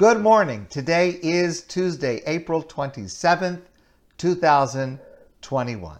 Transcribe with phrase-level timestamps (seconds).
[0.00, 0.66] Good morning.
[0.70, 3.60] Today is Tuesday, April 27th,
[4.16, 5.98] 2021.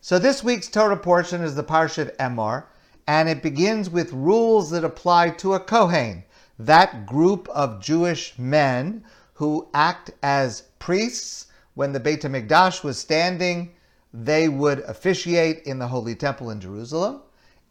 [0.00, 2.64] So this week's Torah portion is the Parsha of Emor,
[3.06, 6.24] and it begins with rules that apply to a Kohen,
[6.58, 11.48] that group of Jewish men who act as priests.
[11.74, 13.74] When the Beit HaMikdash was standing,
[14.14, 17.20] they would officiate in the Holy Temple in Jerusalem.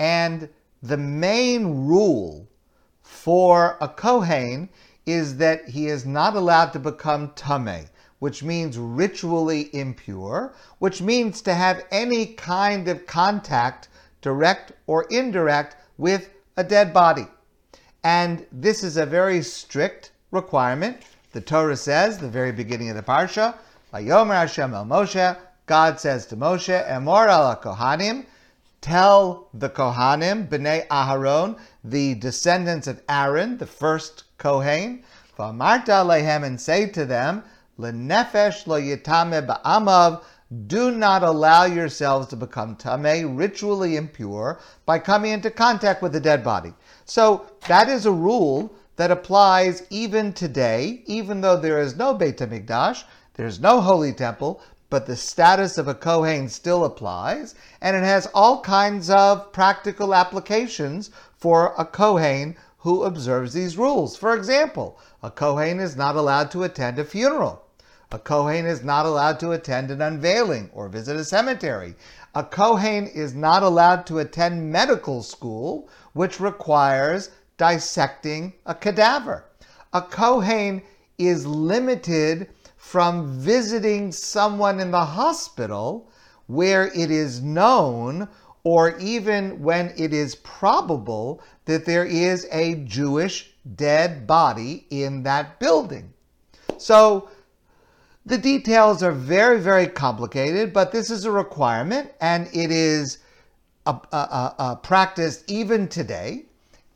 [0.00, 0.48] And
[0.82, 2.48] the main rule
[3.00, 4.68] for a Kohen
[5.06, 11.40] is that he is not allowed to become Tameh, which means ritually impure, which means
[11.42, 13.88] to have any kind of contact,
[14.20, 17.26] direct or indirect, with a dead body.
[18.04, 20.98] And this is a very strict requirement.
[21.32, 23.54] The Torah says, the very beginning of the Parsha,
[23.92, 25.36] Vayomer Hashem el Moshe,
[25.66, 28.26] God says to Moshe, Emor al Kohanim,
[28.80, 35.04] tell the Kohanim, Bnei Aharon, the descendants of Aaron, the first Kohen,
[35.38, 37.44] V'amarta lehem, and say to them,
[37.78, 40.22] Lenefesh lo yitame ba'amav,
[40.66, 46.20] do not allow yourselves to become tameh, ritually impure, by coming into contact with a
[46.20, 46.74] dead body.
[47.04, 52.38] So that is a rule that applies even today, even though there is no Beit
[52.38, 58.02] HaMikdash, there's no holy temple, but the status of a Kohen still applies, and it
[58.02, 64.16] has all kinds of practical applications for a Kohen who observes these rules.
[64.16, 67.62] For example, a Kohen is not allowed to attend a funeral.
[68.12, 71.94] A Kohen is not allowed to attend an unveiling or visit a cemetery.
[72.34, 79.44] A Kohen is not allowed to attend medical school, which requires dissecting a cadaver.
[79.92, 80.82] A Kohen
[81.18, 86.10] is limited from visiting someone in the hospital
[86.46, 88.26] where it is known
[88.64, 95.58] or even when it is probable that there is a Jewish dead body in that
[95.60, 96.12] building.
[96.78, 97.28] So
[98.26, 103.18] the details are very, very complicated, but this is a requirement and it is
[103.86, 106.44] a, a, a practice even today.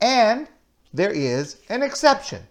[0.00, 0.48] And
[0.92, 2.42] there is an exception.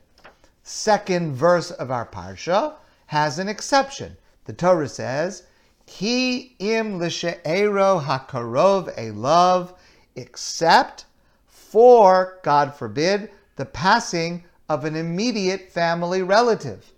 [0.63, 2.75] Second verse of our parsha
[3.07, 4.15] has an exception.
[4.45, 5.43] The Torah says,
[5.85, 9.73] Ki im l'she'ero hakarov elav,
[10.15, 11.05] except
[11.45, 16.91] for, God forbid, the passing of an immediate family relative.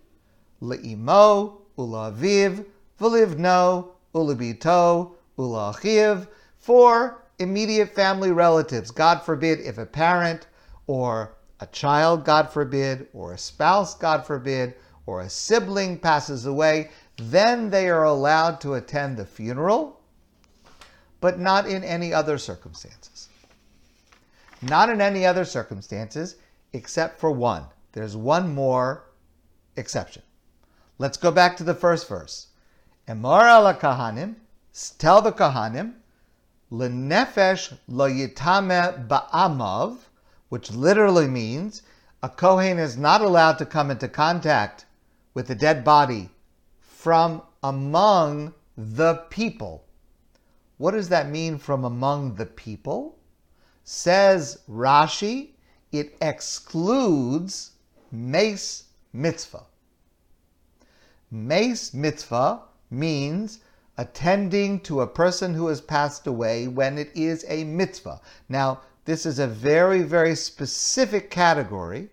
[0.62, 2.66] Le'imo, ulaviv,
[3.00, 6.28] v'livno, ulabito, ulachiv,
[6.58, 8.92] for immediate family relatives.
[8.92, 10.48] God forbid if a parent
[10.88, 16.90] or a child, God forbid, or a spouse, God forbid, or a sibling passes away,
[17.18, 20.00] then they are allowed to attend the funeral,
[21.22, 23.30] but not in any other circumstances.
[24.62, 26.36] Not in any other circumstances
[26.74, 27.66] except for one.
[27.92, 29.04] There's one more
[29.76, 30.24] exception.
[30.98, 32.48] Let's go back to the first verse.
[33.08, 34.36] Emor ala kahanim,
[34.98, 35.94] tell the kahanim,
[36.72, 39.98] lenefesh lo yitame ba'amav,
[40.50, 41.84] which literally means
[42.24, 44.86] a kohen is not allowed to come into contact
[45.34, 46.30] with a dead body
[47.04, 49.84] from among the people.
[50.78, 53.18] What does that mean from among the people?
[53.84, 55.50] Says Rashi,
[55.92, 57.72] it excludes
[58.10, 59.66] meis mitzvah.
[61.30, 63.60] Meis mitzvah means
[63.98, 68.22] attending to a person who has passed away when it is a mitzvah.
[68.48, 72.12] Now, this is a very, very specific category,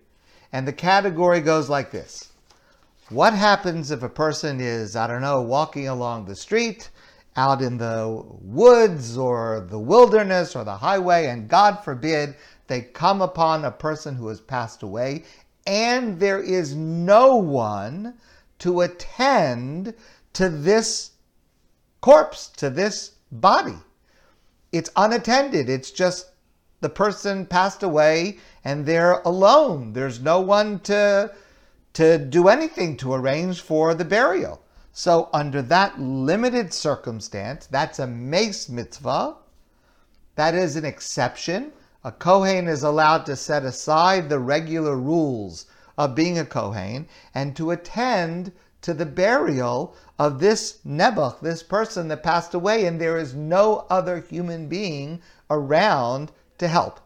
[0.51, 2.30] and the category goes like this
[3.11, 6.89] what happens if a person is, I don't know, walking along the street,
[7.35, 12.35] out in the woods or the wilderness or the highway, and God forbid
[12.67, 15.23] they come upon a person who has passed away,
[15.67, 18.15] and there is no one
[18.59, 19.93] to attend
[20.33, 21.11] to this
[21.99, 23.77] corpse, to this body.
[24.71, 25.69] It's unattended.
[25.69, 26.31] It's just
[26.79, 29.93] the person passed away and they're alone.
[29.93, 31.33] There's no one to
[31.93, 34.61] to do anything to arrange for the burial.
[34.93, 39.35] So, under that limited circumstance, that's a meis mitzvah.
[40.35, 41.71] That is an exception.
[42.03, 45.65] A Kohen is allowed to set aside the regular rules
[45.97, 48.51] of being a Kohen and to attend
[48.81, 53.85] to the burial of this Nebuch, this person that passed away, and there is no
[53.89, 56.99] other human being around to help.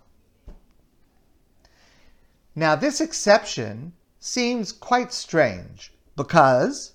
[2.56, 3.94] Now, this exception
[4.25, 6.94] seems quite strange because,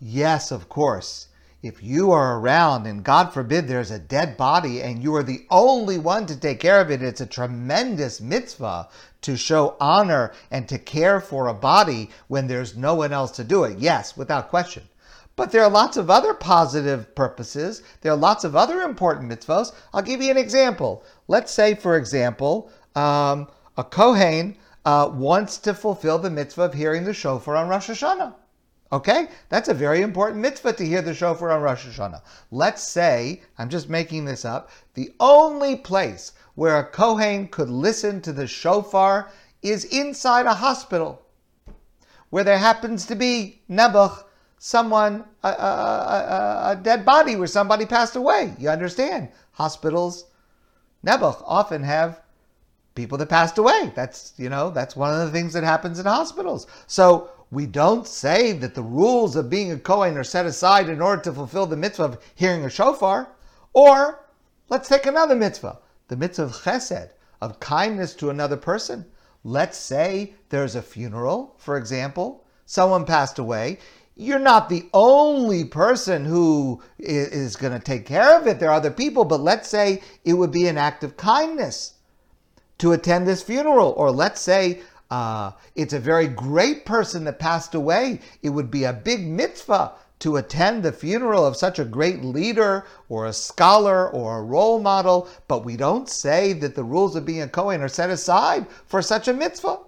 [0.00, 1.28] yes, of course,
[1.62, 5.44] if you are around and God forbid there's a dead body and you are the
[5.50, 8.88] only one to take care of it, it's a tremendous mitzvah
[9.20, 13.44] to show honor and to care for a body when there's no one else to
[13.44, 13.78] do it.
[13.78, 14.84] Yes, without question.
[15.36, 17.82] But there are lots of other positive purposes.
[18.00, 19.72] There are lots of other important mitzvahs.
[19.92, 21.04] I'll give you an example.
[21.28, 23.46] Let's say, for example, um,
[23.76, 24.56] a Kohen
[24.88, 28.32] uh, wants to fulfill the mitzvah of hearing the shofar on Rosh Hashanah.
[28.90, 29.28] Okay?
[29.50, 32.22] That's a very important mitzvah to hear the shofar on Rosh Hashanah.
[32.50, 38.22] Let's say, I'm just making this up, the only place where a Kohen could listen
[38.22, 39.30] to the shofar
[39.60, 41.20] is inside a hospital
[42.30, 44.24] where there happens to be Nebuch,
[44.56, 48.54] someone, a, a, a, a, dead body where somebody passed away.
[48.58, 49.28] You understand?
[49.52, 50.24] Hospitals,
[51.04, 52.22] Nebuch often have
[52.98, 53.92] people that passed away.
[53.94, 56.66] That's, you know, that's one of the things that happens in hospitals.
[56.88, 61.00] So we don't say that the rules of being a Kohen are set aside in
[61.00, 63.28] order to fulfill the mitzvah of hearing a shofar.
[63.72, 64.26] Or
[64.68, 65.78] let's take another mitzvah,
[66.08, 67.10] the mitzvah of chesed,
[67.40, 69.06] of kindness to another person.
[69.44, 73.78] Let's say there's a funeral, for example, someone passed away.
[74.16, 78.58] You're not the only person who is going to take care of it.
[78.58, 81.94] There are other people, but let's say it would be an act of kindness
[82.78, 83.94] to attend this funeral.
[83.96, 84.80] Or let's say
[85.10, 88.20] uh, it's a very great person that passed away.
[88.42, 92.84] It would be a big mitzvah to attend the funeral of such a great leader
[93.08, 97.24] or a scholar or a role model, but we don't say that the rules of
[97.24, 99.78] being a Kohen are set aside for such a mitzvah.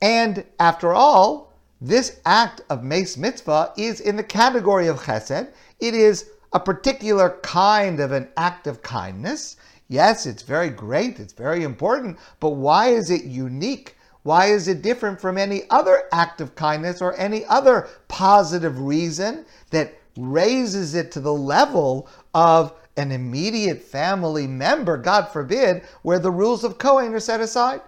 [0.00, 5.48] And after all, this act of meis mitzvah is in the category of chesed.
[5.80, 9.56] It is a particular kind of an act of kindness.
[9.92, 13.94] Yes, it's very great, it's very important, but why is it unique?
[14.22, 19.44] Why is it different from any other act of kindness or any other positive reason
[19.68, 26.30] that raises it to the level of an immediate family member, God forbid, where the
[26.30, 27.82] rules of Kohen are set aside?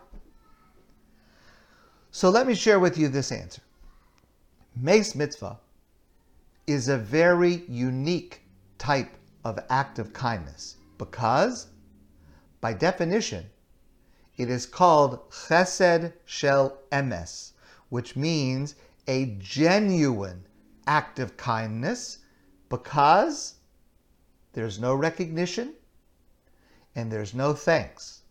[2.10, 3.62] So let me share with you this answer.
[4.76, 5.58] Meis mitzvah
[6.66, 8.42] is a very unique
[8.76, 11.68] type of act of kindness because
[12.64, 13.44] by definition,
[14.38, 17.52] it is called chesed shel emes,
[17.90, 18.74] which means
[19.06, 20.46] a genuine
[20.86, 22.20] act of kindness
[22.70, 23.56] because
[24.54, 25.74] there's no recognition
[26.94, 28.22] and there's no thanks.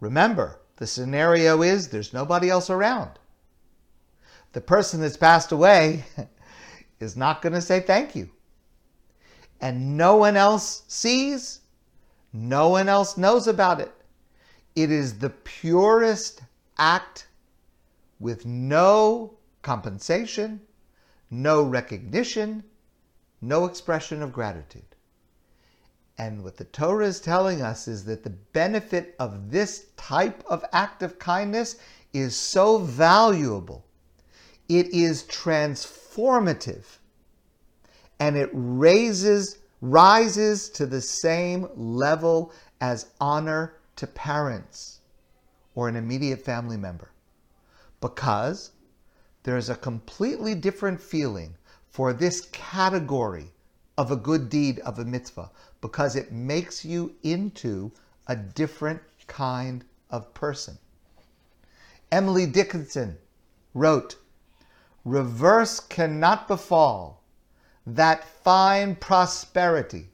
[0.00, 3.18] Remember, the scenario is there's nobody else around.
[4.54, 6.06] The person that's passed away
[7.00, 8.30] is not going to say thank you.
[9.60, 11.60] And no one else sees
[12.32, 13.92] no one else knows about it.
[14.76, 16.42] It is the purest
[16.76, 17.26] act
[18.20, 20.60] with no compensation,
[21.30, 22.64] no recognition,
[23.40, 24.82] no expression of gratitude.
[26.18, 30.64] And what the Torah is telling us is that the benefit of this type of
[30.72, 31.76] act of kindness
[32.12, 33.84] is so valuable.
[34.68, 36.98] It is transformative
[38.18, 45.00] and it raises rises to the same level as honor to parents
[45.74, 47.10] or an immediate family member.
[48.00, 48.72] Because
[49.42, 51.54] there is a completely different feeling
[51.90, 53.52] for this category
[53.96, 57.90] of a good deed of a mitzvah because it makes you into
[58.26, 60.78] a different kind of person.
[62.10, 63.18] Emily Dickinson
[63.74, 64.16] wrote,
[65.04, 67.17] Reverse cannot befall
[67.94, 70.08] that fine prosperity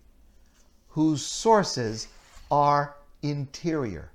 [0.90, 2.06] whose sources
[2.50, 4.10] are interior.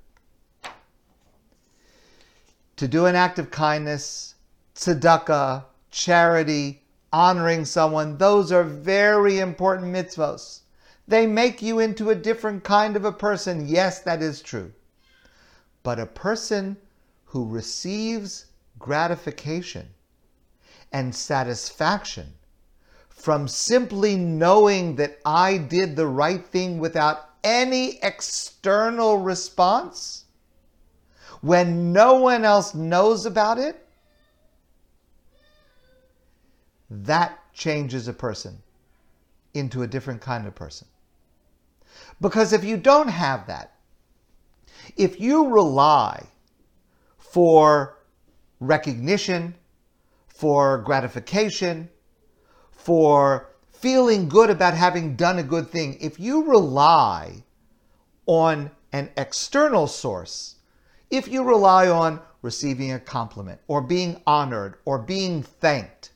[2.78, 4.36] To do an act of kindness,
[4.76, 10.62] tzedakah, charity, honoring someone, those are very important mitzvos.
[11.06, 13.68] They make you into a different kind of a person.
[13.68, 14.72] Yes, that is true.
[15.84, 16.78] But a person
[17.26, 18.46] who receives
[18.78, 19.90] gratification
[20.94, 22.36] and satisfaction
[23.20, 30.24] from simply knowing that I did the right thing without any external response,
[31.42, 33.86] when no one else knows about it,
[36.90, 38.58] that changes a person
[39.54, 40.88] into a different kind of person.
[42.22, 43.76] Because if you don't have that,
[44.96, 46.26] if you rely
[47.18, 47.98] for
[48.62, 49.56] recognition,
[50.28, 51.90] for gratification,
[52.90, 57.44] for feeling good about having done a good thing, if you rely
[58.26, 60.56] on an external source,
[61.12, 66.14] if you rely on receiving a compliment or being honored or being thanked,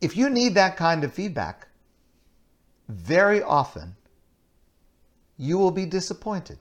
[0.00, 1.68] if you need that kind of feedback,
[2.88, 3.94] very often
[5.38, 6.58] you will be disappointed.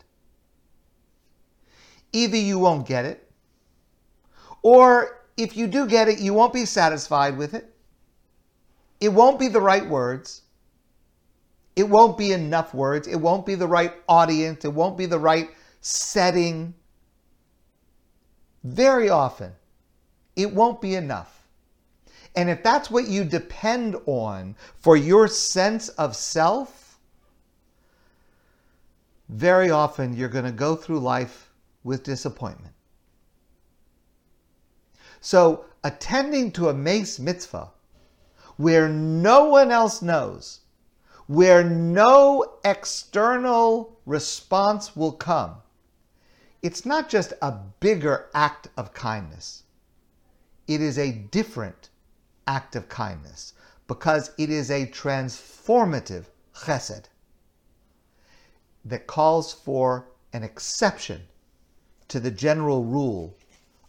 [2.13, 3.31] Either you won't get it,
[4.61, 7.73] or if you do get it, you won't be satisfied with it.
[9.01, 10.43] It won't be the right words.
[11.75, 13.07] It won't be enough words.
[13.07, 14.63] It won't be the right audience.
[14.63, 15.49] It won't be the right
[15.81, 16.73] setting.
[18.63, 19.51] Very often,
[20.35, 21.45] it won't be enough.
[22.35, 26.97] And if that's what you depend on for your sense of self,
[29.29, 31.51] very often you're going to go through life
[31.83, 32.74] with disappointment.
[35.25, 37.71] So, attending to a meis mitzvah
[38.57, 40.59] where no one else knows,
[41.25, 45.63] where no external response will come,
[46.61, 49.63] it's not just a bigger act of kindness.
[50.67, 51.89] It is a different
[52.45, 53.53] act of kindness
[53.87, 57.05] because it is a transformative chesed
[58.85, 61.23] that calls for an exception
[62.09, 63.35] to the general rule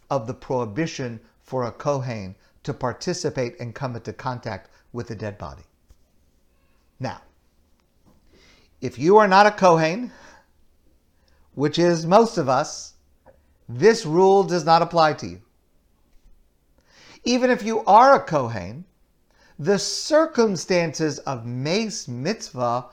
[0.09, 5.37] of the prohibition for a Kohen to participate and come into contact with a dead
[5.37, 5.63] body.
[6.99, 7.21] Now,
[8.81, 10.11] if you are not a Kohen,
[11.55, 12.93] which is most of us,
[13.69, 15.41] this rule does not apply to you.
[17.23, 18.85] Even if you are a Kohen,
[19.59, 22.85] the circumstances of meis mitzvah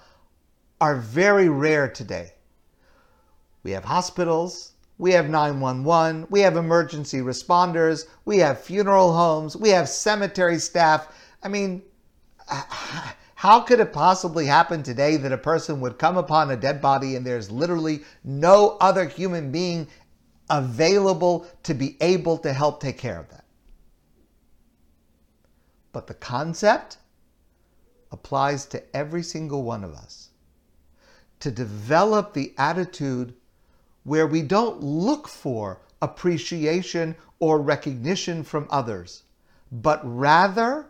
[0.80, 2.32] are very rare today.
[3.62, 9.70] We have hospitals, we have 911, we have emergency responders, we have funeral homes, we
[9.70, 11.08] have cemetery staff.
[11.42, 11.82] I mean,
[13.34, 17.16] how could it possibly happen today that a person would come upon a dead body
[17.16, 19.88] and there's literally no other human being
[20.48, 23.44] available to be able to help take care of that?
[25.92, 26.98] But the concept
[28.12, 30.30] applies to every single one of us.
[31.40, 33.34] To develop the attitude
[34.04, 39.24] where we don't look for appreciation or recognition from others,
[39.72, 40.86] but rather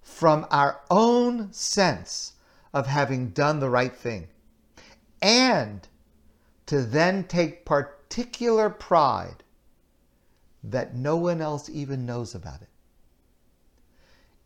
[0.00, 2.32] from our own sense
[2.72, 4.28] of having done the right thing,
[5.20, 5.88] and
[6.66, 9.42] to then take particular pride
[10.62, 12.68] that no one else even knows about it.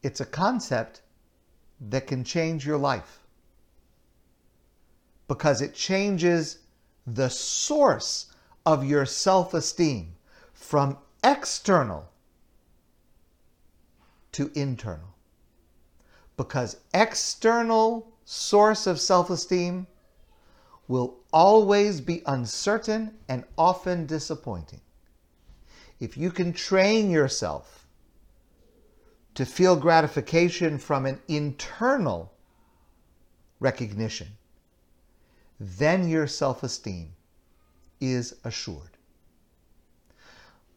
[0.03, 1.03] It's a concept
[1.81, 3.21] that can change your life
[5.29, 6.59] because it changes
[7.15, 8.27] the source
[8.67, 10.15] of your self esteem
[10.53, 12.09] from external
[14.33, 15.15] to internal
[16.37, 19.87] because external source of self-esteem
[20.89, 24.81] will always be uncertain and often disappointing.
[26.01, 27.87] If you can train yourself
[29.35, 32.33] to feel gratification from an internal
[33.61, 34.29] recognition,
[35.61, 37.13] then your self esteem
[38.01, 38.97] is assured.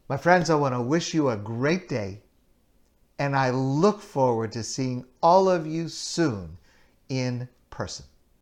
[0.10, 2.22] My friends, I want to wish you a great day
[3.18, 6.58] and I look forward to seeing all of you soon
[7.08, 8.06] in person.